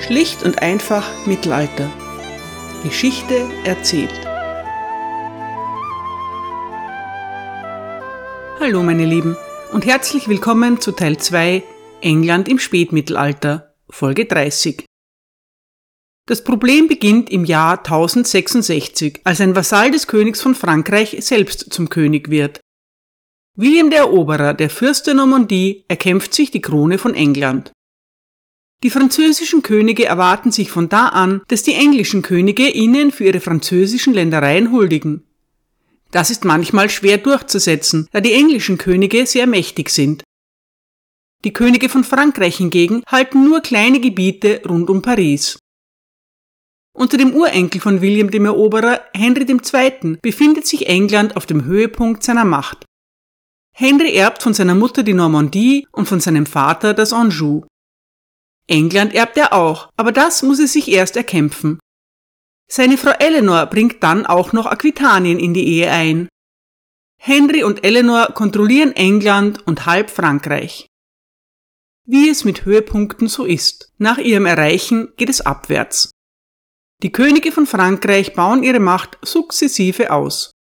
[0.00, 1.90] Schlicht und einfach Mittelalter.
[2.82, 4.12] Geschichte erzählt.
[8.58, 9.36] Hallo meine Lieben
[9.72, 11.62] und herzlich willkommen zu Teil 2
[12.00, 14.86] England im Spätmittelalter, Folge 30.
[16.26, 21.90] Das Problem beginnt im Jahr 1066, als ein Vasall des Königs von Frankreich selbst zum
[21.90, 22.60] König wird.
[23.56, 27.72] William der Eroberer, der Fürst der Normandie, erkämpft sich die Krone von England.
[28.82, 33.40] Die französischen Könige erwarten sich von da an, dass die englischen Könige ihnen für ihre
[33.40, 35.24] französischen Ländereien huldigen.
[36.12, 40.24] Das ist manchmal schwer durchzusetzen, da die englischen Könige sehr mächtig sind.
[41.44, 45.58] Die Könige von Frankreich hingegen halten nur kleine Gebiete rund um Paris.
[46.92, 52.24] Unter dem Urenkel von William dem Eroberer, Henry II., befindet sich England auf dem Höhepunkt
[52.24, 52.84] seiner Macht.
[53.72, 57.64] Henry erbt von seiner Mutter die Normandie und von seinem Vater das Anjou.
[58.70, 61.80] England erbt er auch, aber das muss er sich erst erkämpfen.
[62.70, 66.28] Seine Frau Eleanor bringt dann auch noch Aquitanien in die Ehe ein.
[67.20, 70.86] Henry und Eleanor kontrollieren England und halb Frankreich.
[72.06, 76.10] Wie es mit Höhepunkten so ist, nach ihrem Erreichen geht es abwärts.
[77.02, 80.52] Die Könige von Frankreich bauen ihre Macht sukzessive aus.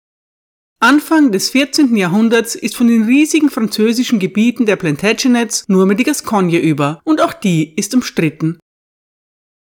[0.81, 1.97] Anfang des 14.
[1.97, 7.19] Jahrhunderts ist von den riesigen französischen Gebieten der Plantagenets nur mehr die Gascogne über, und
[7.19, 8.59] auch die ist umstritten.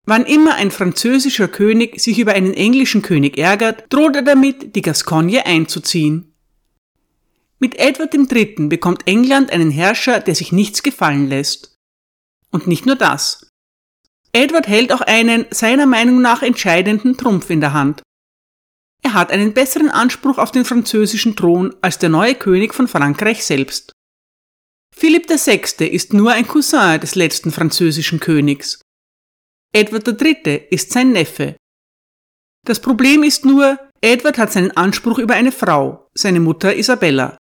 [0.06, 4.82] Wann immer ein französischer König sich über einen englischen König ärgert, droht er damit, die
[4.82, 6.34] Gascogne einzuziehen.
[7.60, 8.66] Mit Edward III.
[8.66, 11.76] bekommt England einen Herrscher, der sich nichts gefallen lässt.
[12.50, 13.46] Und nicht nur das.
[14.32, 18.02] Edward hält auch einen seiner Meinung nach entscheidenden Trumpf in der Hand,
[19.14, 23.44] er hat einen besseren Anspruch auf den französischen Thron als der neue König von Frankreich
[23.44, 23.92] selbst.
[24.92, 25.86] Philipp VI.
[25.86, 28.80] ist nur ein Cousin des letzten französischen Königs.
[29.72, 30.66] Edward III.
[30.68, 31.54] ist sein Neffe.
[32.66, 37.36] Das Problem ist nur, Edward hat seinen Anspruch über eine Frau, seine Mutter Isabella.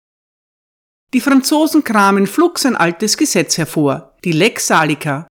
[1.15, 5.29] Die Franzosen kramen flugs ein altes Gesetz hervor, die Lex Salica.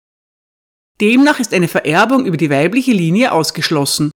[1.01, 4.11] Demnach ist eine Vererbung über die weibliche Linie ausgeschlossen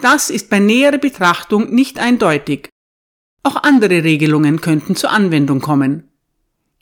[0.00, 2.68] das ist bei näherer Betrachtung nicht eindeutig.
[3.42, 6.10] Auch andere Regelungen könnten zur Anwendung kommen.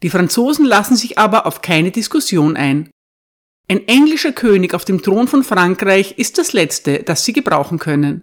[0.03, 2.91] Die Franzosen lassen sich aber auf keine Diskussion ein.
[3.69, 8.23] Ein englischer König auf dem Thron von Frankreich ist das Letzte, das sie gebrauchen können.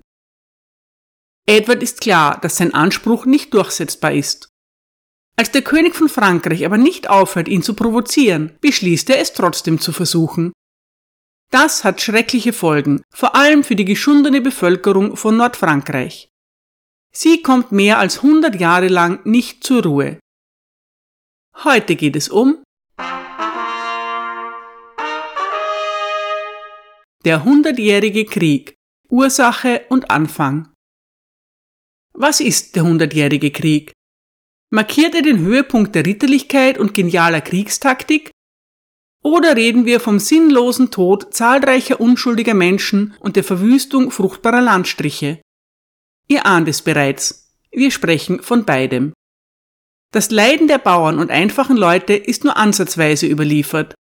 [1.48, 4.50] Edward ist klar, dass sein Anspruch nicht durchsetzbar ist.
[5.36, 9.80] Als der König von Frankreich aber nicht aufhört, ihn zu provozieren, beschließt er es trotzdem
[9.80, 10.52] zu versuchen.
[11.52, 16.30] Das hat schreckliche Folgen, vor allem für die geschundene Bevölkerung von Nordfrankreich.
[17.12, 20.20] Sie kommt mehr als 100 Jahre lang nicht zur Ruhe.
[21.64, 22.64] Heute geht es um
[27.26, 28.76] der Hundertjährige Krieg
[29.10, 30.72] Ursache und Anfang.
[32.14, 33.92] Was ist der Hundertjährige Krieg?
[34.72, 38.30] Markiert er den Höhepunkt der Ritterlichkeit und genialer Kriegstaktik
[39.24, 45.42] oder reden wir vom sinnlosen Tod zahlreicher unschuldiger Menschen und der Verwüstung fruchtbarer Landstriche?
[46.28, 47.54] Ihr ahnt es bereits.
[47.72, 49.14] Wir sprechen von beidem.
[50.12, 53.94] Das Leiden der Bauern und einfachen Leute ist nur ansatzweise überliefert.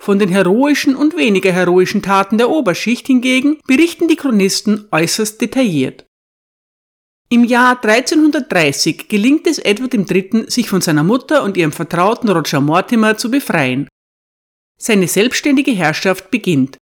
[0.00, 6.06] Von den heroischen und weniger heroischen Taten der Oberschicht hingegen berichten die Chronisten äußerst detailliert.
[7.28, 12.60] Im Jahr 1330 gelingt es Edward III., sich von seiner Mutter und ihrem Vertrauten Roger
[12.60, 13.88] Mortimer zu befreien
[14.80, 16.78] seine selbstständige Herrschaft beginnt.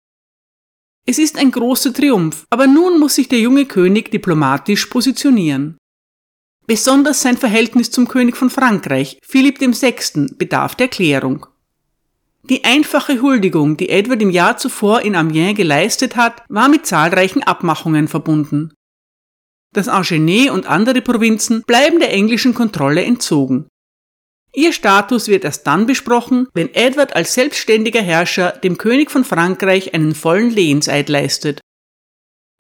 [1.08, 5.78] Es ist ein großer Triumph, aber nun muss sich der junge König diplomatisch positionieren.
[6.66, 11.46] Besonders sein Verhältnis zum König von Frankreich, Philipp VI., bedarf der Klärung.
[12.48, 17.42] Die einfache Huldigung, die Edward im Jahr zuvor in Amiens geleistet hat, war mit zahlreichen
[17.44, 18.72] Abmachungen verbunden.
[19.72, 23.68] Das Agenais und andere Provinzen bleiben der englischen Kontrolle entzogen.
[24.58, 29.92] Ihr Status wird erst dann besprochen, wenn Edward als selbstständiger Herrscher dem König von Frankreich
[29.92, 31.60] einen vollen Lehenseid leistet.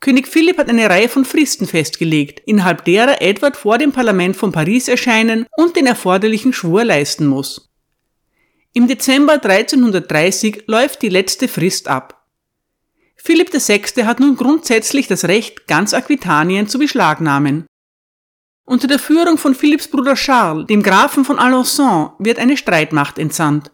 [0.00, 4.52] König Philipp hat eine Reihe von Fristen festgelegt, innerhalb derer Edward vor dem Parlament von
[4.52, 7.70] Paris erscheinen und den erforderlichen Schwur leisten muss.
[8.74, 12.26] Im Dezember 1330 läuft die letzte Frist ab.
[13.16, 14.04] Philipp VI.
[14.04, 17.65] hat nun grundsätzlich das Recht, ganz Aquitanien zu beschlagnahmen.
[18.68, 23.70] Unter der Führung von Philipps Bruder Charles, dem Grafen von Alençon, wird eine Streitmacht entsandt.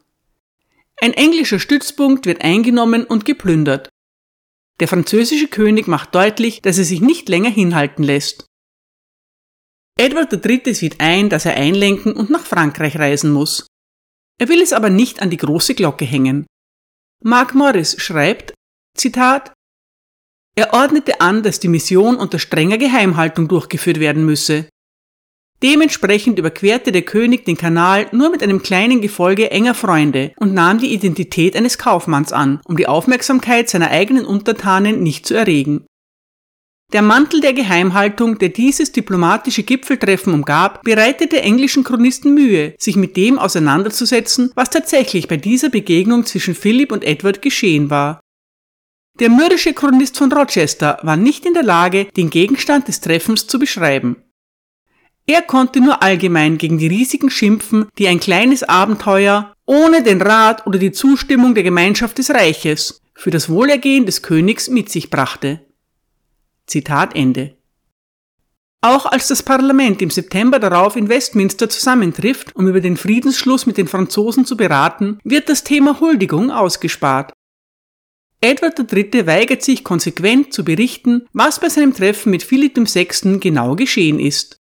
[1.00, 3.88] Ein englischer Stützpunkt wird eingenommen und geplündert.
[4.80, 8.44] Der französische König macht deutlich, dass er sich nicht länger hinhalten lässt.
[9.98, 10.74] Edward III.
[10.74, 13.66] sieht ein, dass er einlenken und nach Frankreich reisen muss.
[14.38, 16.46] Er will es aber nicht an die große Glocke hängen.
[17.24, 18.52] Mark Morris schreibt,
[18.96, 19.54] Zitat
[20.54, 24.68] Er ordnete an, dass die Mission unter strenger Geheimhaltung durchgeführt werden müsse.
[25.62, 30.78] Dementsprechend überquerte der König den Kanal nur mit einem kleinen Gefolge enger Freunde und nahm
[30.78, 35.86] die Identität eines Kaufmanns an, um die Aufmerksamkeit seiner eigenen Untertanen nicht zu erregen.
[36.92, 43.16] Der Mantel der Geheimhaltung, der dieses diplomatische Gipfeltreffen umgab, bereitete englischen Chronisten Mühe, sich mit
[43.16, 48.20] dem auseinanderzusetzen, was tatsächlich bei dieser Begegnung zwischen Philipp und Edward geschehen war.
[49.20, 53.58] Der mürrische Chronist von Rochester war nicht in der Lage, den Gegenstand des Treffens zu
[53.58, 54.16] beschreiben.
[55.26, 60.66] Er konnte nur allgemein gegen die Risiken schimpfen, die ein kleines Abenteuer ohne den Rat
[60.66, 65.60] oder die Zustimmung der Gemeinschaft des Reiches für das Wohlergehen des Königs mit sich brachte.
[66.66, 67.56] Zitat Ende.
[68.80, 73.78] Auch als das Parlament im September darauf in Westminster zusammentrifft, um über den Friedensschluss mit
[73.78, 77.32] den Franzosen zu beraten, wird das Thema Huldigung ausgespart.
[78.40, 79.24] Edward III.
[79.28, 83.38] weigert sich konsequent zu berichten, was bei seinem Treffen mit Philipp VI.
[83.38, 84.56] genau geschehen ist.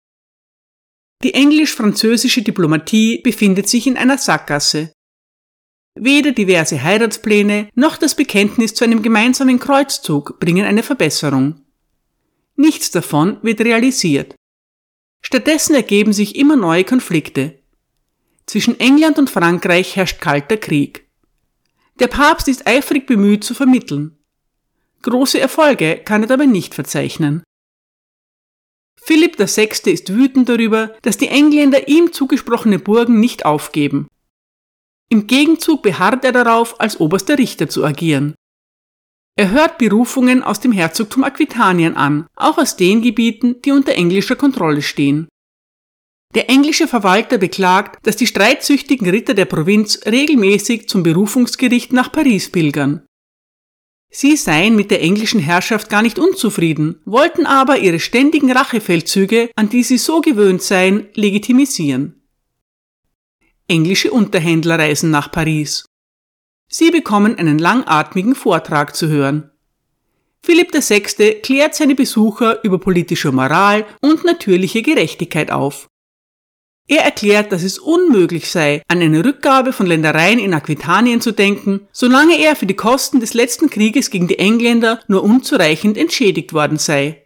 [1.23, 4.93] Die englisch-französische Diplomatie befindet sich in einer Sackgasse.
[5.95, 11.65] Weder diverse Heiratspläne noch das Bekenntnis zu einem gemeinsamen Kreuzzug bringen eine Verbesserung.
[12.55, 14.35] Nichts davon wird realisiert.
[15.21, 17.59] Stattdessen ergeben sich immer neue Konflikte.
[18.45, 21.09] Zwischen England und Frankreich herrscht kalter Krieg.
[21.99, 24.17] Der Papst ist eifrig bemüht zu vermitteln.
[25.01, 27.43] Große Erfolge kann er dabei nicht verzeichnen.
[29.09, 29.91] Philipp VI.
[29.91, 34.07] ist wütend darüber, dass die Engländer ihm zugesprochene Burgen nicht aufgeben.
[35.09, 38.35] Im Gegenzug beharrt er darauf, als oberster Richter zu agieren.
[39.35, 44.35] Er hört Berufungen aus dem Herzogtum Aquitanien an, auch aus den Gebieten, die unter englischer
[44.35, 45.27] Kontrolle stehen.
[46.35, 52.51] Der englische Verwalter beklagt, dass die streitsüchtigen Ritter der Provinz regelmäßig zum Berufungsgericht nach Paris
[52.51, 53.07] pilgern.
[54.11, 59.69] Sie seien mit der englischen Herrschaft gar nicht unzufrieden, wollten aber ihre ständigen Rachefeldzüge, an
[59.69, 62.15] die sie so gewöhnt seien, legitimisieren.
[63.67, 65.85] Englische Unterhändler reisen nach Paris.
[66.67, 69.51] Sie bekommen einen langatmigen Vortrag zu hören.
[70.41, 71.41] Philipp VI.
[71.41, 75.88] klärt seine Besucher über politische Moral und natürliche Gerechtigkeit auf.
[76.91, 81.81] Er erklärt, dass es unmöglich sei, an eine Rückgabe von Ländereien in Aquitanien zu denken,
[81.91, 86.79] solange er für die Kosten des letzten Krieges gegen die Engländer nur unzureichend entschädigt worden
[86.79, 87.21] sei.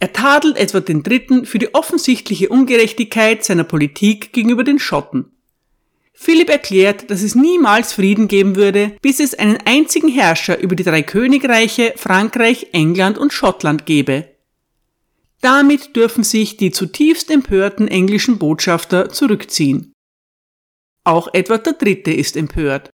[0.00, 1.46] Er tadelt Edward III.
[1.46, 5.32] für die offensichtliche Ungerechtigkeit seiner Politik gegenüber den Schotten.
[6.12, 10.84] Philipp erklärt, dass es niemals Frieden geben würde, bis es einen einzigen Herrscher über die
[10.84, 14.26] drei Königreiche Frankreich, England und Schottland gebe.
[15.40, 19.92] Damit dürfen sich die zutiefst empörten englischen Botschafter zurückziehen.
[21.04, 22.14] Auch Edward III.
[22.14, 22.90] ist empört.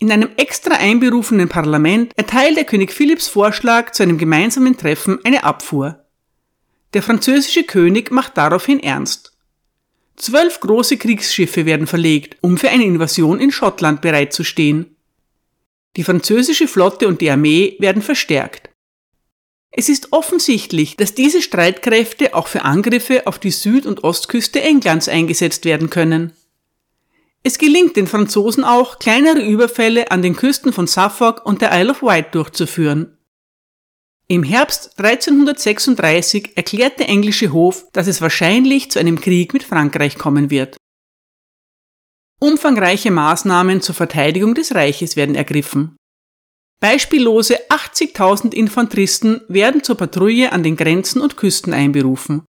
[0.00, 5.42] In einem extra einberufenen Parlament erteilt der König Philipps Vorschlag zu einem gemeinsamen Treffen eine
[5.42, 6.06] Abfuhr.
[6.94, 9.36] Der französische König macht daraufhin ernst.
[10.16, 14.96] Zwölf große Kriegsschiffe werden verlegt, um für eine Invasion in Schottland bereitzustehen.
[15.96, 18.70] Die französische Flotte und die Armee werden verstärkt.
[19.78, 25.08] Es ist offensichtlich, dass diese Streitkräfte auch für Angriffe auf die Süd- und Ostküste Englands
[25.08, 26.32] eingesetzt werden können.
[27.44, 31.92] Es gelingt den Franzosen auch, kleinere Überfälle an den Küsten von Suffolk und der Isle
[31.92, 33.16] of Wight durchzuführen.
[34.26, 40.18] Im Herbst 1336 erklärt der englische Hof, dass es wahrscheinlich zu einem Krieg mit Frankreich
[40.18, 40.76] kommen wird.
[42.40, 45.97] Umfangreiche Maßnahmen zur Verteidigung des Reiches werden ergriffen.
[46.80, 52.44] Beispiellose 80.000 Infanteristen werden zur Patrouille an den Grenzen und Küsten einberufen.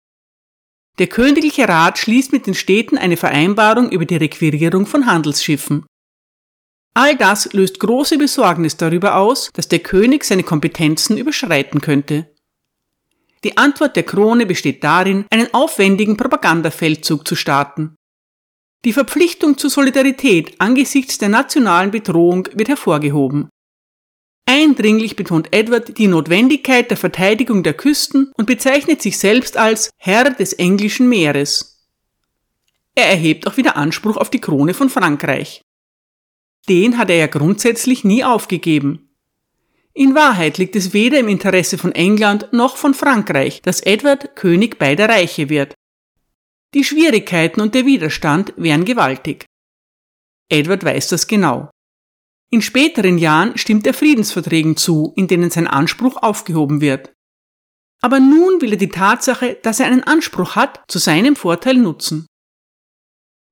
[0.98, 5.86] Der Königliche Rat schließt mit den Städten eine Vereinbarung über die Requirierung von Handelsschiffen.
[6.96, 12.34] All das löst große Besorgnis darüber aus, dass der König seine Kompetenzen überschreiten könnte.
[13.44, 17.96] Die Antwort der Krone besteht darin, einen aufwendigen Propagandafeldzug zu starten.
[18.86, 23.50] Die Verpflichtung zur Solidarität angesichts der nationalen Bedrohung wird hervorgehoben.
[24.46, 30.30] Eindringlich betont Edward die Notwendigkeit der Verteidigung der Küsten und bezeichnet sich selbst als Herr
[30.30, 31.88] des englischen Meeres.
[32.94, 35.66] Er erhebt auch wieder Anspruch auf die Krone von Frankreich
[36.68, 39.10] den hat er ja grundsätzlich nie aufgegeben.
[39.94, 44.78] In Wahrheit liegt es weder im Interesse von England noch von Frankreich, dass Edward König
[44.78, 45.74] beider Reiche wird.
[46.74, 49.46] Die Schwierigkeiten und der Widerstand wären gewaltig.
[50.50, 51.70] Edward weiß das genau.
[52.56, 57.14] In späteren Jahren stimmt er Friedensverträgen zu, in denen sein Anspruch aufgehoben wird.
[58.00, 62.28] Aber nun will er die Tatsache, dass er einen Anspruch hat, zu seinem Vorteil nutzen.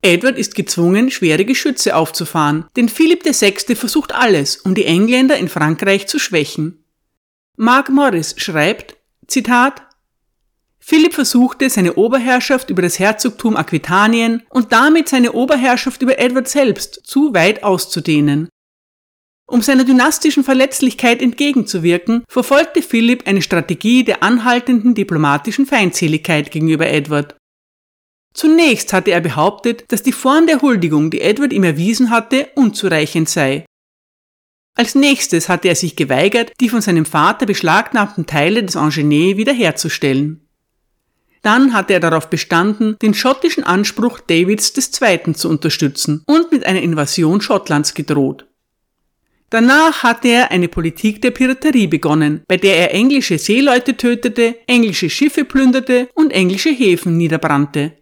[0.01, 3.75] Edward ist gezwungen, schwere Geschütze aufzufahren, denn Philipp VI.
[3.75, 6.85] versucht alles, um die Engländer in Frankreich zu schwächen.
[7.57, 8.95] Mark Morris schreibt,
[9.27, 9.81] Zitat,
[10.79, 17.01] Philipp versuchte, seine Oberherrschaft über das Herzogtum Aquitanien und damit seine Oberherrschaft über Edward selbst
[17.05, 18.47] zu weit auszudehnen.
[19.53, 27.35] Um seiner dynastischen Verletzlichkeit entgegenzuwirken, verfolgte Philipp eine Strategie der anhaltenden diplomatischen Feindseligkeit gegenüber Edward.
[28.33, 33.29] Zunächst hatte er behauptet, dass die Form der Huldigung, die Edward ihm erwiesen hatte, unzureichend
[33.29, 33.63] sei.
[34.75, 40.49] Als nächstes hatte er sich geweigert, die von seinem Vater beschlagnahmten Teile des Angenais wiederherzustellen.
[41.43, 45.33] Dann hatte er darauf bestanden, den schottischen Anspruch Davids II.
[45.33, 48.47] zu unterstützen und mit einer Invasion Schottlands gedroht.
[49.53, 55.11] Danach hatte er eine Politik der Piraterie begonnen, bei der er englische Seeleute tötete, englische
[55.11, 57.95] Schiffe plünderte und englische Häfen niederbrannte.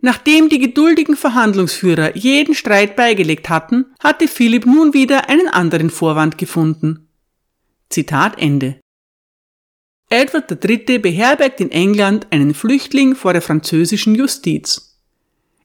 [0.00, 6.38] Nachdem die geduldigen Verhandlungsführer jeden Streit beigelegt hatten, hatte Philipp nun wieder einen anderen Vorwand
[6.38, 7.08] gefunden.
[7.88, 8.78] Zitat Ende.
[10.08, 11.00] Edward III.
[11.00, 15.00] beherbergt in England einen Flüchtling vor der französischen Justiz.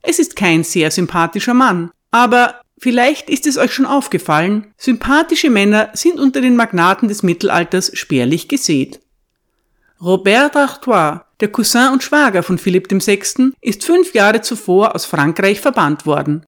[0.02, 5.90] Es ist kein sehr sympathischer Mann, aber vielleicht ist es euch schon aufgefallen, sympathische Männer
[5.94, 9.00] sind unter den Magnaten des Mittelalters spärlich gesät.
[10.02, 15.60] Robert d'Artois, der Cousin und Schwager von Philipp VI., ist fünf Jahre zuvor aus Frankreich
[15.60, 16.46] verbannt worden.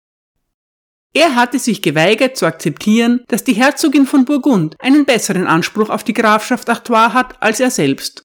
[1.14, 6.06] Er hatte sich geweigert zu akzeptieren, dass die Herzogin von Burgund einen besseren Anspruch auf
[6.06, 8.24] die Grafschaft Artois hat als er selbst.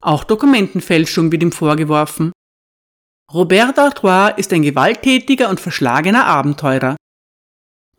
[0.00, 2.32] Auch Dokumentenfälschung wird ihm vorgeworfen.
[3.32, 6.96] Robert d'Artois ist ein gewalttätiger und verschlagener Abenteurer.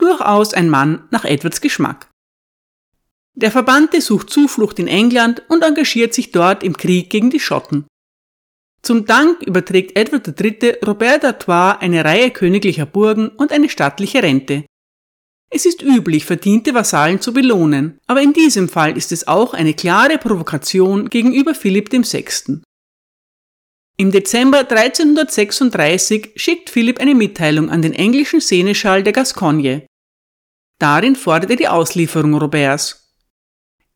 [0.04, 2.10] Durchaus ein Mann nach Edwards Geschmack.
[3.36, 7.86] Der Verbannte sucht Zuflucht in England und engagiert sich dort im Krieg gegen die Schotten.
[8.82, 10.80] Zum Dank überträgt Edward III.
[10.86, 14.66] Robert d'Artois eine Reihe königlicher Burgen und eine stattliche Rente.
[15.50, 19.74] Es ist üblich, verdiente Vasallen zu belohnen, aber in diesem Fall ist es auch eine
[19.74, 22.60] klare Provokation gegenüber Philipp VI.
[23.96, 29.86] Im Dezember 1336 schickt Philipp eine Mitteilung an den englischen Seneschall der Gascogne.
[30.80, 33.04] Darin fordert er die Auslieferung Roberts.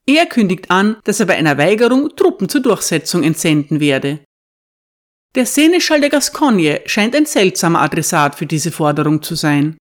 [0.06, 4.20] Er kündigt an, dass er bei einer Weigerung Truppen zur Durchsetzung entsenden werde.
[5.36, 9.78] Der Seneschall der Gascogne scheint ein seltsamer Adressat für diese Forderung zu sein.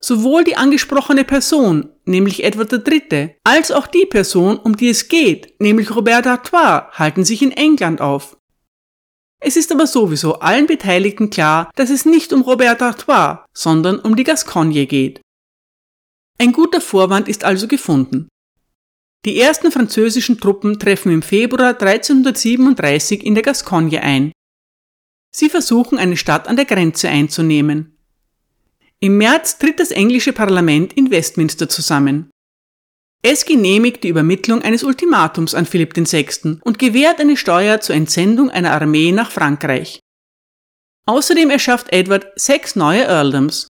[0.00, 5.60] Sowohl die angesprochene Person, nämlich Edward III., als auch die Person, um die es geht,
[5.60, 8.36] nämlich Robert d'Artois, halten sich in England auf.
[9.40, 14.16] Es ist aber sowieso allen Beteiligten klar, dass es nicht um Robert d'Artois, sondern um
[14.16, 15.20] die Gascogne geht.
[16.42, 18.26] Ein guter Vorwand ist also gefunden.
[19.24, 24.32] Die ersten französischen Truppen treffen im Februar 1337 in der Gascogne ein.
[25.30, 27.96] Sie versuchen, eine Stadt an der Grenze einzunehmen.
[28.98, 32.30] Im März tritt das englische Parlament in Westminster zusammen.
[33.22, 36.58] Es genehmigt die Übermittlung eines Ultimatums an Philipp VI.
[36.64, 40.00] und gewährt eine Steuer zur Entsendung einer Armee nach Frankreich.
[41.06, 43.68] Außerdem erschafft Edward sechs neue Earldoms.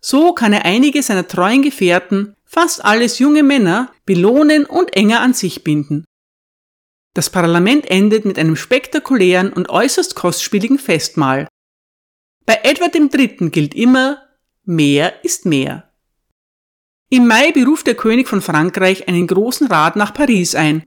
[0.00, 5.34] So kann er einige seiner treuen Gefährten, fast alles junge Männer, belohnen und enger an
[5.34, 6.04] sich binden.
[7.14, 11.48] Das Parlament endet mit einem spektakulären und äußerst kostspieligen Festmahl.
[12.46, 13.50] Bei Edward III.
[13.50, 14.22] gilt immer,
[14.64, 15.90] mehr ist mehr.
[17.10, 20.84] Im Mai beruft der König von Frankreich einen großen Rat nach Paris ein.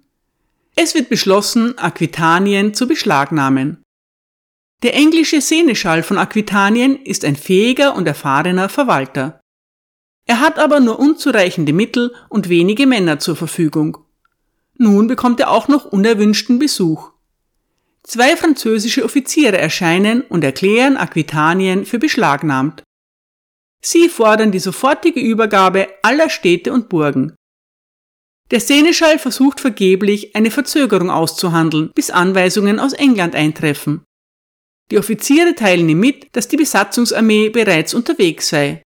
[0.75, 3.82] Es wird beschlossen, Aquitanien zu beschlagnahmen.
[4.83, 9.39] Der englische Seneschall von Aquitanien ist ein fähiger und erfahrener Verwalter.
[10.25, 13.97] Er hat aber nur unzureichende Mittel und wenige Männer zur Verfügung.
[14.77, 17.11] Nun bekommt er auch noch unerwünschten Besuch.
[18.03, 22.83] Zwei französische Offiziere erscheinen und erklären Aquitanien für beschlagnahmt.
[23.81, 27.35] Sie fordern die sofortige Übergabe aller Städte und Burgen.
[28.51, 34.03] Der Seneschall versucht vergeblich, eine Verzögerung auszuhandeln, bis Anweisungen aus England eintreffen.
[34.93, 38.83] Die Offiziere teilen ihm mit, dass die Besatzungsarmee bereits unterwegs sei.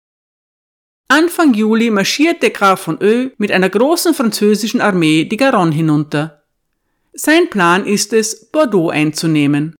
[1.09, 6.45] Anfang Juli marschiert der Graf von Ö mit einer großen französischen Armee die Garonne hinunter.
[7.11, 9.75] Sein Plan ist es, Bordeaux einzunehmen.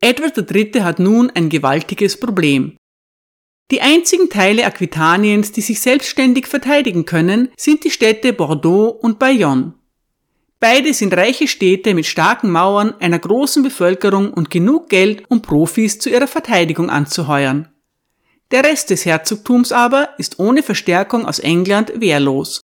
[0.00, 0.82] Edward III.
[0.82, 2.76] hat nun ein gewaltiges Problem.
[3.70, 9.74] Die einzigen Teile Aquitaniens, die sich selbstständig verteidigen können, sind die Städte Bordeaux und Bayonne.
[10.64, 15.98] Beide sind reiche Städte mit starken Mauern, einer großen Bevölkerung und genug Geld, um Profis
[15.98, 17.68] zu ihrer Verteidigung anzuheuern.
[18.50, 22.62] Der Rest des Herzogtums aber ist ohne Verstärkung aus England wehrlos.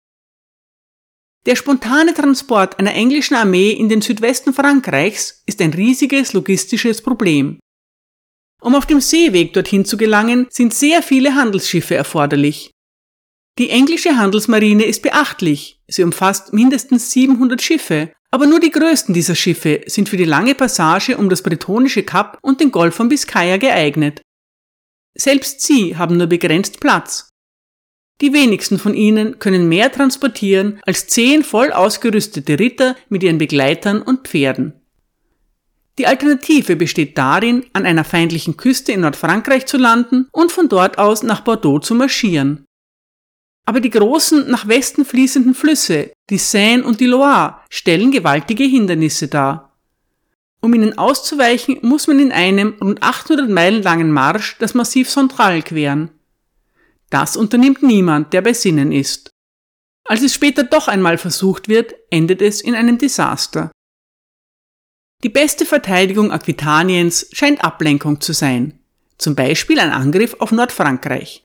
[1.45, 7.59] Der spontane Transport einer englischen Armee in den Südwesten Frankreichs ist ein riesiges logistisches Problem.
[8.63, 12.71] Um auf dem Seeweg dorthin zu gelangen, sind sehr viele Handelsschiffe erforderlich.
[13.59, 15.81] Die englische Handelsmarine ist beachtlich.
[15.89, 20.55] Sie umfasst mindestens 700 Schiffe, aber nur die größten dieser Schiffe sind für die lange
[20.55, 24.23] Passage um das bretonische Kap und den Golf von Biscaya geeignet.
[25.17, 27.31] Selbst sie haben nur begrenzt Platz.
[28.21, 34.03] Die wenigsten von ihnen können mehr transportieren als zehn voll ausgerüstete Ritter mit ihren Begleitern
[34.03, 34.75] und Pferden.
[35.99, 40.99] Die Alternative besteht darin, an einer feindlichen Küste in Nordfrankreich zu landen und von dort
[40.99, 42.68] aus nach Bordeaux zu marschieren.
[43.69, 49.29] Aber die großen nach Westen fließenden Flüsse, die Seine und die Loire, stellen gewaltige Hindernisse
[49.29, 49.77] dar.
[50.63, 55.61] Um ihnen auszuweichen, muss man in einem rund 800 Meilen langen Marsch das Massiv Central
[55.61, 56.09] queren.
[57.11, 59.33] Das unternimmt niemand, der bei Sinnen ist.
[60.07, 63.71] Als es später doch einmal versucht wird, endet es in einem Desaster.
[65.23, 68.79] Die beste Verteidigung Aquitaniens scheint Ablenkung zu sein,
[69.19, 71.45] zum Beispiel ein Angriff auf Nordfrankreich.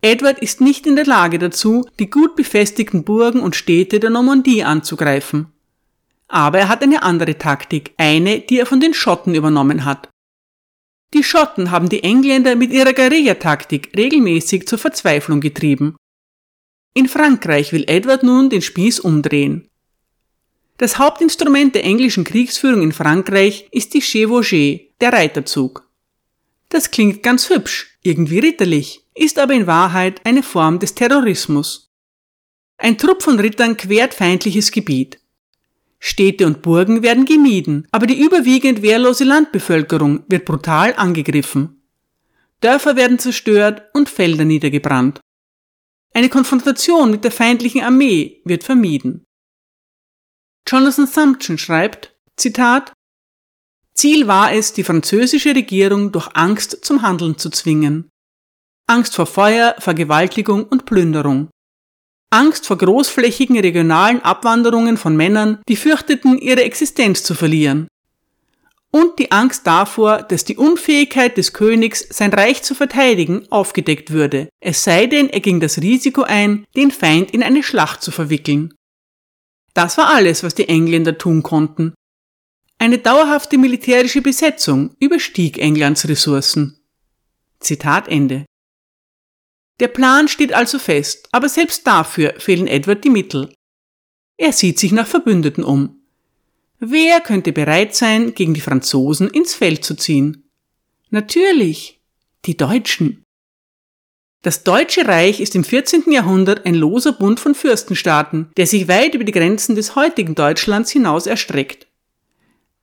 [0.00, 4.62] Edward ist nicht in der Lage dazu, die gut befestigten Burgen und Städte der Normandie
[4.62, 5.52] anzugreifen.
[6.28, 10.08] Aber er hat eine andere Taktik, eine, die er von den Schotten übernommen hat.
[11.14, 15.96] Die Schotten haben die Engländer mit ihrer Guerillataktik regelmäßig zur Verzweiflung getrieben.
[16.94, 19.68] In Frankreich will Edward nun den Spieß umdrehen.
[20.76, 25.88] Das Hauptinstrument der englischen Kriegsführung in Frankreich ist die Chevauchée, der Reiterzug.
[26.68, 31.90] Das klingt ganz hübsch, irgendwie ritterlich, ist aber in Wahrheit eine Form des Terrorismus.
[32.76, 35.20] Ein Trupp von Rittern quert feindliches Gebiet.
[35.98, 41.82] Städte und Burgen werden gemieden, aber die überwiegend wehrlose Landbevölkerung wird brutal angegriffen.
[42.60, 45.20] Dörfer werden zerstört und Felder niedergebrannt.
[46.14, 49.24] Eine Konfrontation mit der feindlichen Armee wird vermieden.
[50.66, 52.92] Jonathan Thumpton schreibt, Zitat,
[53.94, 58.08] Ziel war es, die französische Regierung durch Angst zum Handeln zu zwingen.
[58.90, 61.50] Angst vor Feuer, Vergewaltigung und Plünderung.
[62.30, 67.88] Angst vor großflächigen regionalen Abwanderungen von Männern, die fürchteten, ihre Existenz zu verlieren.
[68.90, 74.48] Und die Angst davor, dass die Unfähigkeit des Königs, sein Reich zu verteidigen, aufgedeckt würde,
[74.60, 78.72] es sei denn, er ging das Risiko ein, den Feind in eine Schlacht zu verwickeln.
[79.74, 81.92] Das war alles, was die Engländer tun konnten.
[82.78, 86.80] Eine dauerhafte militärische Besetzung überstieg Englands Ressourcen.
[87.60, 88.46] Zitat Ende.
[89.80, 93.52] Der Plan steht also fest, aber selbst dafür fehlen Edward die Mittel.
[94.36, 96.00] Er sieht sich nach Verbündeten um.
[96.80, 100.48] Wer könnte bereit sein, gegen die Franzosen ins Feld zu ziehen?
[101.10, 102.00] Natürlich,
[102.44, 103.24] die Deutschen.
[104.42, 106.12] Das Deutsche Reich ist im 14.
[106.12, 110.92] Jahrhundert ein loser Bund von Fürstenstaaten, der sich weit über die Grenzen des heutigen Deutschlands
[110.92, 111.88] hinaus erstreckt.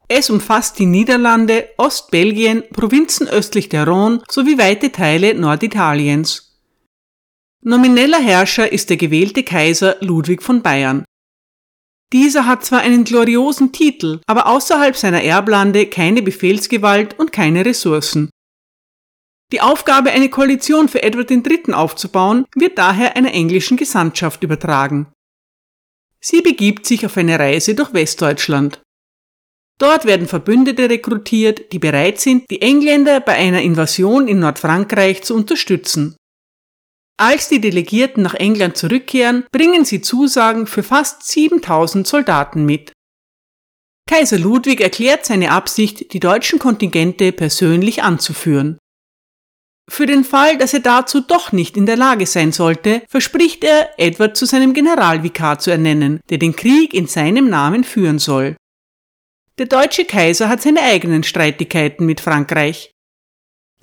[0.07, 6.44] Es umfasst die Niederlande, Ostbelgien, Provinzen östlich der Rhone sowie weite Teile Norditaliens.
[7.67, 11.03] Nomineller Herrscher ist der gewählte Kaiser Ludwig von Bayern.
[12.13, 18.29] Dieser hat zwar einen gloriosen Titel, aber außerhalb seiner Erblande keine Befehlsgewalt und keine Ressourcen.
[19.51, 21.73] Die Aufgabe, eine Koalition für Edward III.
[21.73, 25.11] aufzubauen, wird daher einer englischen Gesandtschaft übertragen.
[26.19, 28.83] Sie begibt sich auf eine Reise durch Westdeutschland.
[29.79, 35.33] Dort werden Verbündete rekrutiert, die bereit sind, die Engländer bei einer Invasion in Nordfrankreich zu
[35.33, 36.15] unterstützen.
[37.17, 42.91] Als die Delegierten nach England zurückkehren, bringen sie Zusagen für fast 7000 Soldaten mit.
[44.07, 48.77] Kaiser Ludwig erklärt seine Absicht, die deutschen Kontingente persönlich anzuführen.
[49.89, 53.91] Für den Fall, dass er dazu doch nicht in der Lage sein sollte, verspricht er,
[53.97, 58.55] Edward zu seinem Generalvikar zu ernennen, der den Krieg in seinem Namen führen soll.
[59.57, 62.91] Der deutsche Kaiser hat seine eigenen Streitigkeiten mit Frankreich.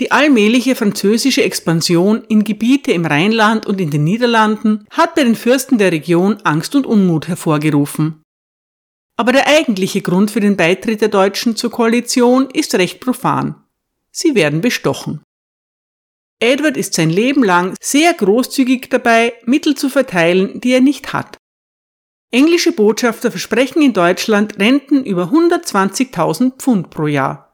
[0.03, 5.37] Die allmähliche französische Expansion in Gebiete im Rheinland und in den Niederlanden hat bei den
[5.37, 8.21] Fürsten der Region Angst und Unmut hervorgerufen.
[9.17, 13.55] Aber der eigentliche Grund für den Beitritt der Deutschen zur Koalition ist recht profan.
[14.11, 15.23] Sie werden bestochen.
[16.41, 21.37] Edward ist sein Leben lang sehr großzügig dabei, Mittel zu verteilen, die er nicht hat.
[22.33, 27.52] Englische Botschafter versprechen in Deutschland Renten über 120.000 Pfund pro Jahr.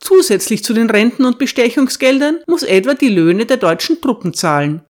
[0.00, 4.82] Zusätzlich zu den Renten und Bestechungsgeldern muss Edward die Löhne der deutschen Truppen zahlen.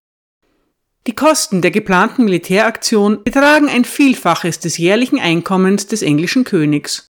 [1.07, 7.07] Die Kosten der geplanten Militäraktion betragen ein Vielfaches des jährlichen Einkommens des englischen Königs.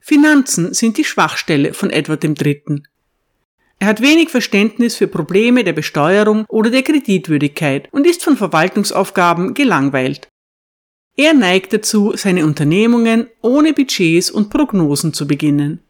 [0.00, 2.82] Finanzen sind die Schwachstelle von Edward III.
[3.78, 9.54] Er hat wenig Verständnis für Probleme der Besteuerung oder der Kreditwürdigkeit und ist von Verwaltungsaufgaben
[9.54, 10.28] gelangweilt.
[11.16, 15.83] Er neigt dazu, seine Unternehmungen ohne Budgets und Prognosen zu beginnen.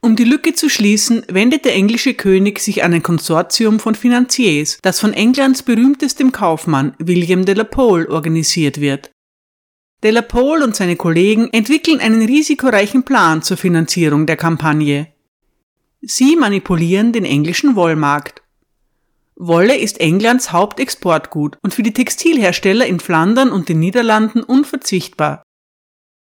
[0.00, 4.78] Um die Lücke zu schließen, wendet der englische König sich an ein Konsortium von Finanziers,
[4.82, 9.10] das von Englands berühmtestem Kaufmann William de la Pole organisiert wird.
[10.04, 15.08] De la Pole und seine Kollegen entwickeln einen risikoreichen Plan zur Finanzierung der Kampagne.
[16.02, 18.42] Sie manipulieren den englischen Wollmarkt.
[19.34, 25.42] Wolle ist Englands Hauptexportgut und für die Textilhersteller in Flandern und den Niederlanden unverzichtbar.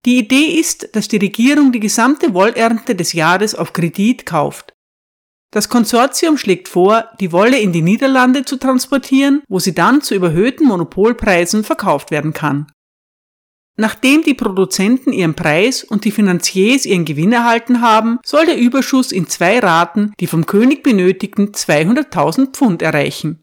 [0.06, 4.74] Die Idee ist, dass die Regierung die gesamte Wollernte des Jahres auf Kredit kauft.
[5.52, 10.14] Das Konsortium schlägt vor, die Wolle in die Niederlande zu transportieren, wo sie dann zu
[10.14, 12.72] überhöhten Monopolpreisen verkauft werden kann.
[13.76, 19.12] Nachdem die Produzenten ihren Preis und die Finanziers ihren Gewinn erhalten haben, soll der Überschuss
[19.12, 23.42] in zwei Raten die vom König benötigten 200.000 Pfund erreichen.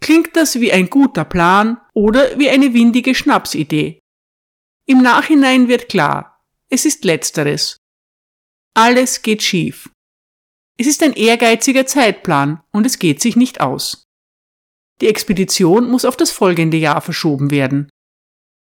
[0.00, 4.01] Klingt das wie ein guter Plan oder wie eine windige Schnapsidee?
[4.92, 7.78] Im Nachhinein wird klar, es ist letzteres.
[8.74, 9.88] Alles geht schief.
[10.76, 14.04] Es ist ein ehrgeiziger Zeitplan und es geht sich nicht aus.
[15.00, 17.88] Die Expedition muss auf das folgende Jahr verschoben werden.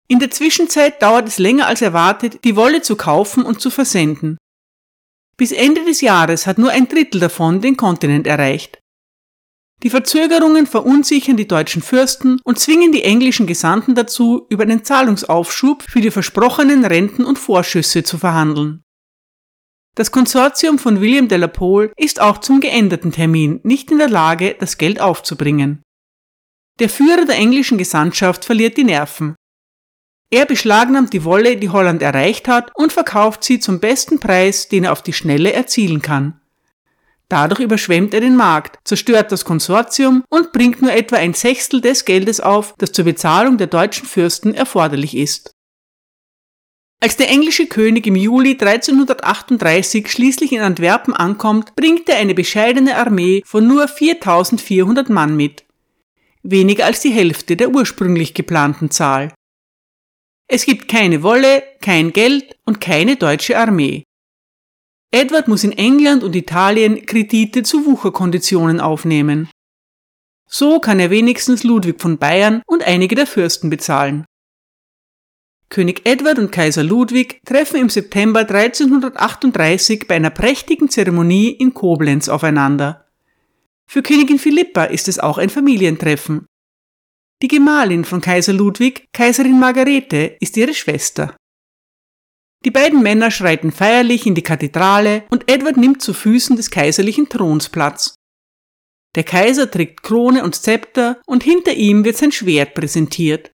[0.07, 4.39] In der Zwischenzeit dauert es länger als erwartet, die Wolle zu kaufen und zu versenden.
[5.37, 8.76] Bis Ende des Jahres hat nur ein Drittel davon den Kontinent erreicht.
[9.83, 15.83] Die Verzögerungen verunsichern die deutschen Fürsten und zwingen die englischen Gesandten dazu, über einen Zahlungsaufschub
[15.83, 18.83] für die versprochenen Renten und Vorschüsse zu verhandeln.
[19.93, 24.09] Das Konsortium von William de la Pole ist auch zum geänderten Termin nicht in der
[24.09, 25.81] Lage, das Geld aufzubringen.
[26.79, 29.35] Der Führer der englischen Gesandtschaft verliert die Nerven.
[30.29, 34.83] Er beschlagnahmt die Wolle, die Holland erreicht hat, und verkauft sie zum besten Preis, den
[34.83, 36.41] er auf die Schnelle erzielen kann.
[37.29, 42.05] Dadurch überschwemmt er den Markt, zerstört das Konsortium und bringt nur etwa ein Sechstel des
[42.05, 45.51] Geldes auf, das zur Bezahlung der deutschen Fürsten erforderlich ist.
[46.99, 52.95] Als der englische König im Juli 1338 schließlich in Antwerpen ankommt, bringt er eine bescheidene
[52.97, 55.63] Armee von nur 4400 Mann mit.
[56.41, 59.33] Weniger als die Hälfte der ursprünglich geplanten Zahl.
[60.47, 64.06] Es gibt keine Wolle, kein Geld und keine deutsche Armee.
[65.11, 69.49] Edward muss in England und Italien Kredite zu Wucherkonditionen aufnehmen.
[70.49, 74.25] So kann er wenigstens Ludwig von Bayern und einige der Fürsten bezahlen.
[75.69, 82.29] König Edward und Kaiser Ludwig treffen im September 1338 bei einer prächtigen Zeremonie in Koblenz
[82.29, 83.05] aufeinander.
[83.85, 86.45] Für Königin Philippa ist es auch ein Familientreffen.
[87.41, 91.35] Die Gemahlin von Kaiser Ludwig, Kaiserin Margarete, ist ihre Schwester.
[92.67, 97.29] Die beiden Männer schreiten feierlich in die Kathedrale und Edward nimmt zu Füßen des kaiserlichen
[97.29, 98.15] Throns Platz.
[99.15, 103.51] Der Kaiser trägt Krone und Zepter und hinter ihm wird sein Schwert präsentiert.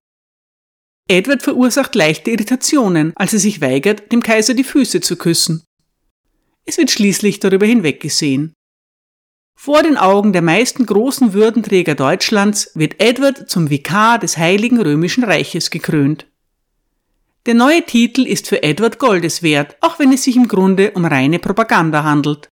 [1.08, 5.64] Edward verursacht leichte Irritationen, als er sich weigert, dem Kaiser die Füße zu küssen.
[6.66, 8.56] Es wird schließlich darüber hinweggesehen.
[9.56, 15.24] Vor den Augen der meisten großen Würdenträger Deutschlands wird Edward zum Vikar des Heiligen Römischen
[15.24, 16.26] Reiches gekrönt.
[17.46, 21.04] Der neue Titel ist für Edward Goldes wert, auch wenn es sich im Grunde um
[21.04, 22.48] reine Propaganda handelt.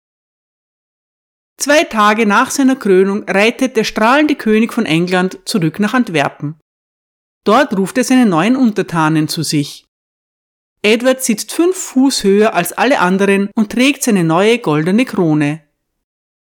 [1.58, 6.58] Zwei Tage nach seiner Krönung reitet der strahlende König von England zurück nach Antwerpen.
[7.44, 9.86] Dort ruft er seine neuen Untertanen zu sich.
[10.82, 15.62] Edward sitzt fünf Fuß höher als alle anderen und trägt seine neue goldene Krone.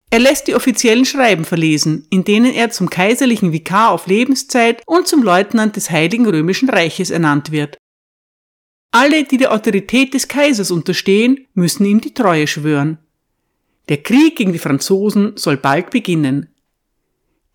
[0.09, 5.07] Er lässt die offiziellen Schreiben verlesen, in denen er zum kaiserlichen Vikar auf Lebenszeit und
[5.07, 7.77] zum Leutnant des Heiligen Römischen Reiches ernannt wird.
[8.91, 12.97] Alle, die der Autorität des Kaisers unterstehen, müssen ihm die Treue schwören.
[13.87, 16.49] Der Krieg gegen die Franzosen soll bald beginnen.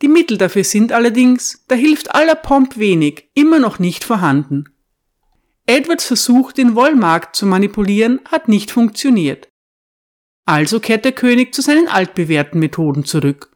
[0.03, 4.64] Die Mittel dafür sind allerdings, da hilft aller Pomp wenig, immer noch nicht vorhanden.
[5.66, 9.49] Edwards Versuch, den Wollmarkt zu manipulieren, hat nicht funktioniert.
[10.44, 13.51] Also kehrt der König zu seinen altbewährten Methoden zurück.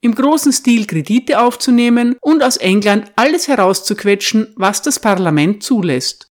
[0.00, 6.25] Im großen Stil Kredite aufzunehmen und aus England alles herauszuquetschen, was das Parlament zulässt.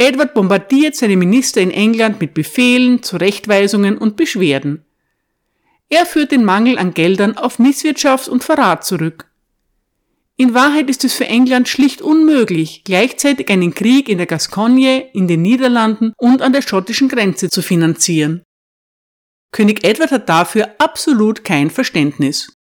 [0.00, 4.82] Edward bombardiert seine Minister in England mit Befehlen, Zurechtweisungen und Beschwerden.
[5.90, 9.30] Er führt den Mangel an Geldern auf Misswirtschaft und Verrat zurück.
[10.38, 15.28] In Wahrheit ist es für England schlicht unmöglich, gleichzeitig einen Krieg in der Gascogne, in
[15.28, 18.42] den Niederlanden und an der schottischen Grenze zu finanzieren.
[19.52, 22.56] König Edward hat dafür absolut kein Verständnis.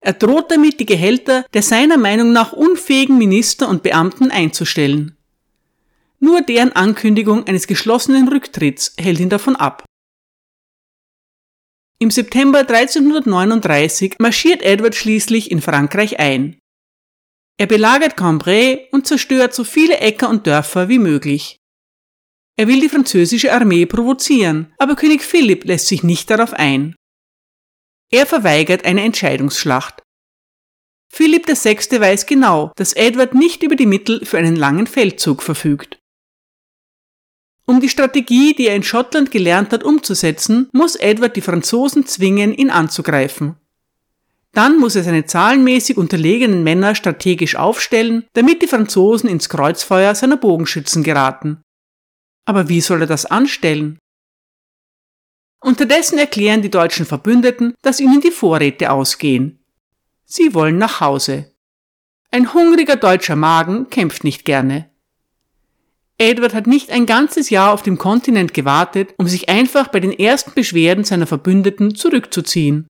[0.00, 5.16] Er droht damit, die Gehälter der seiner Meinung nach unfähigen Minister und Beamten einzustellen.
[6.24, 9.84] Nur deren Ankündigung eines geschlossenen Rücktritts hält ihn davon ab.
[11.98, 16.60] Im September 1339 marschiert Edward schließlich in Frankreich ein.
[17.58, 21.56] Er belagert Cambrai und zerstört so viele Äcker und Dörfer wie möglich.
[22.56, 26.94] Er will die französische Armee provozieren, aber König Philipp lässt sich nicht darauf ein.
[28.12, 30.02] Er verweigert eine Entscheidungsschlacht.
[31.12, 32.00] Philipp VI.
[32.00, 35.98] weiß genau, dass Edward nicht über die Mittel für einen langen Feldzug verfügt.
[37.72, 42.52] Um die Strategie, die er in Schottland gelernt hat, umzusetzen, muss Edward die Franzosen zwingen,
[42.52, 43.56] ihn anzugreifen.
[44.52, 50.36] Dann muss er seine zahlenmäßig unterlegenen Männer strategisch aufstellen, damit die Franzosen ins Kreuzfeuer seiner
[50.36, 51.62] Bogenschützen geraten.
[52.44, 53.98] Aber wie soll er das anstellen?
[55.58, 59.64] Unterdessen erklären die deutschen Verbündeten, dass ihnen die Vorräte ausgehen.
[60.26, 61.54] Sie wollen nach Hause.
[62.30, 64.91] Ein hungriger deutscher Magen kämpft nicht gerne.
[66.22, 70.12] Edward hat nicht ein ganzes Jahr auf dem Kontinent gewartet, um sich einfach bei den
[70.12, 72.86] ersten Beschwerden seiner Verbündeten zurückzuziehen.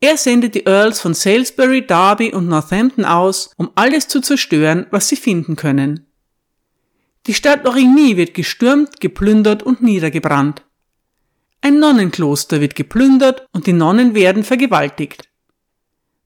[0.00, 5.08] Er sendet die Earls von Salisbury, Derby und Northampton aus, um alles zu zerstören, was
[5.08, 6.06] sie finden können.
[7.26, 10.62] Die Stadt Origny wird gestürmt, geplündert und niedergebrannt.
[11.60, 15.28] Ein Nonnenkloster wird geplündert und die Nonnen werden vergewaltigt.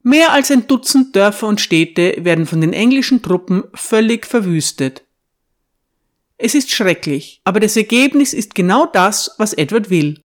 [0.03, 5.06] Mehr als ein Dutzend Dörfer und Städte werden von den englischen Truppen völlig verwüstet.
[6.39, 10.21] Es ist schrecklich, aber das Ergebnis ist genau das, was Edward will.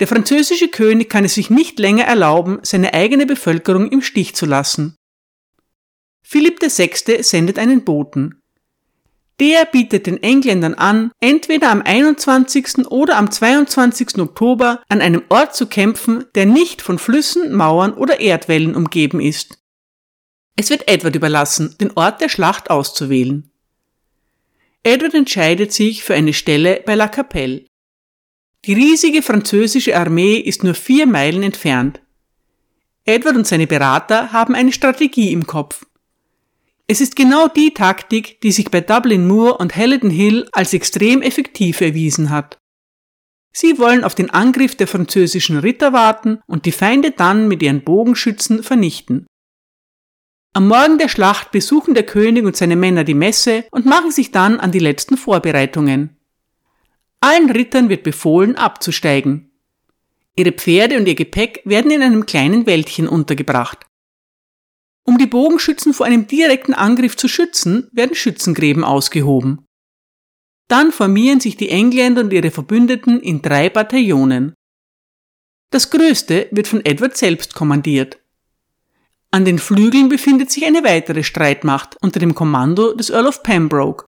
[0.00, 4.46] Der französische König kann es sich nicht länger erlauben, seine eigene Bevölkerung im Stich zu
[4.46, 4.96] lassen.
[6.22, 7.22] Philipp VI.
[7.22, 8.40] sendet einen Boten.
[9.40, 12.86] Der bietet den Engländern an, entweder am 21.
[12.88, 14.18] oder am 22.
[14.18, 19.58] Oktober an einem Ort zu kämpfen, der nicht von Flüssen, Mauern oder Erdwellen umgeben ist.
[20.56, 23.49] Es wird Edward überlassen, den Ort der Schlacht auszuwählen.
[24.82, 27.66] Edward entscheidet sich für eine Stelle bei La Capelle.
[28.64, 32.00] Die riesige französische Armee ist nur vier Meilen entfernt.
[33.04, 35.86] Edward und seine Berater haben eine Strategie im Kopf.
[36.86, 41.22] Es ist genau die Taktik, die sich bei Dublin Moor und Halidon Hill als extrem
[41.22, 42.58] effektiv erwiesen hat.
[43.52, 47.82] Sie wollen auf den Angriff der französischen Ritter warten und die Feinde dann mit ihren
[47.82, 49.26] Bogenschützen vernichten.
[50.52, 54.32] Am Morgen der Schlacht besuchen der König und seine Männer die Messe und machen sich
[54.32, 56.16] dann an die letzten Vorbereitungen.
[57.20, 59.52] Allen Rittern wird befohlen, abzusteigen.
[60.34, 63.86] Ihre Pferde und ihr Gepäck werden in einem kleinen Wäldchen untergebracht.
[65.04, 69.66] Um die Bogenschützen vor einem direkten Angriff zu schützen, werden Schützengräben ausgehoben.
[70.66, 74.54] Dann formieren sich die Engländer und ihre Verbündeten in drei Bataillonen.
[75.70, 78.19] Das größte wird von Edward selbst kommandiert.
[79.32, 84.04] An den Flügeln befindet sich eine weitere Streitmacht unter dem Kommando des Earl of Pembroke.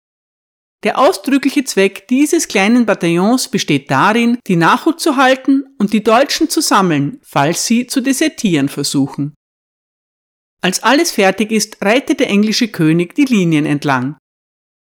[0.84, 6.48] Der ausdrückliche Zweck dieses kleinen Bataillons besteht darin, die Nachhut zu halten und die Deutschen
[6.48, 9.34] zu sammeln, falls sie zu desertieren versuchen.
[10.60, 14.16] Als alles fertig ist, reitet der englische König die Linien entlang.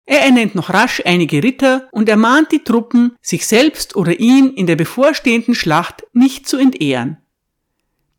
[0.08, 4.68] Er ernennt noch rasch einige Ritter und ermahnt die Truppen, sich selbst oder ihn in
[4.68, 7.18] der bevorstehenden Schlacht nicht zu entehren.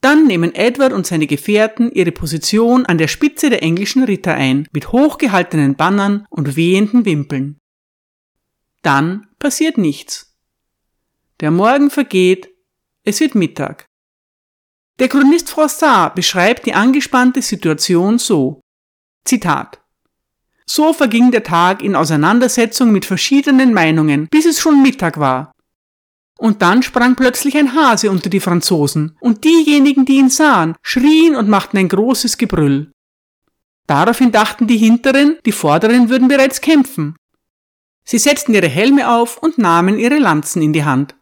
[0.07, 4.69] Dann nehmen Edward und seine Gefährten ihre Position an der Spitze der englischen Ritter ein,
[4.71, 7.59] mit hochgehaltenen Bannern und wehenden Wimpeln.
[8.83, 10.33] Dann passiert nichts.
[11.40, 12.49] Der Morgen vergeht,
[13.03, 13.87] es wird Mittag.
[15.01, 18.61] Der Chronist Froissart beschreibt die angespannte Situation so.
[19.25, 19.83] Zitat.
[20.66, 25.51] So verging der Tag in Auseinandersetzung mit verschiedenen Meinungen, bis es schon Mittag war
[26.38, 31.37] und dann sprang plötzlich ein Hase unter die Franzosen, und diejenigen, die ihn sahen, schrien
[31.37, 32.92] und machten ein großes Gebrüll.
[33.87, 37.16] Daraufhin dachten die Hinteren, die Vorderen würden bereits kämpfen.
[38.05, 41.14] Sie setzten ihre Helme auf und nahmen ihre Lanzen in die Hand.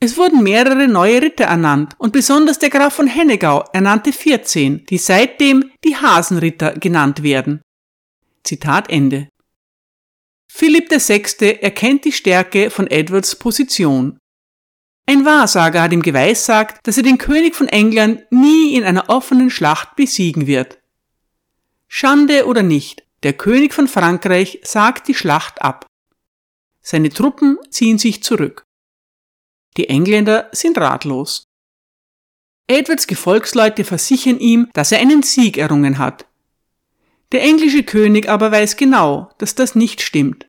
[0.00, 4.98] Es wurden mehrere neue Ritter ernannt, und besonders der Graf von Hennegau ernannte 14, die
[4.98, 7.62] seitdem die Hasenritter genannt werden.
[8.42, 9.28] Zitat Ende.
[10.54, 11.60] Philipp VI.
[11.62, 14.18] erkennt die Stärke von Edwards Position.
[15.06, 19.48] Ein Wahrsager hat ihm geweissagt, dass er den König von England nie in einer offenen
[19.48, 20.78] Schlacht besiegen wird.
[21.88, 25.86] Schande oder nicht, der König von Frankreich sagt die Schlacht ab.
[26.82, 28.62] Seine Truppen ziehen sich zurück.
[29.78, 31.44] Die Engländer sind ratlos.
[32.68, 36.26] Edwards Gefolgsleute versichern ihm, dass er einen Sieg errungen hat.
[37.32, 40.46] Der englische König aber weiß genau, dass das nicht stimmt.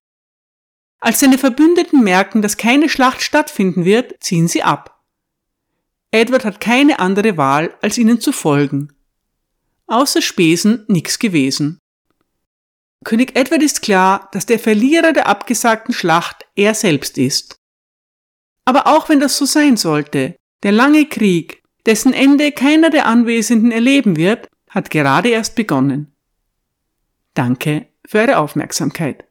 [1.00, 5.02] Als seine Verbündeten merken, dass keine Schlacht stattfinden wird, ziehen sie ab.
[6.12, 8.94] Edward hat keine andere Wahl, als ihnen zu folgen.
[9.88, 11.80] Außer Spesen nichts gewesen.
[13.04, 17.58] König Edward ist klar, dass der Verlierer der abgesagten Schlacht er selbst ist.
[18.66, 23.72] Aber auch wenn das so sein sollte, der lange Krieg, dessen Ende keiner der Anwesenden
[23.72, 26.13] erleben wird, hat gerade erst begonnen.
[27.34, 29.26] Danke für eure Aufmerksamkeit.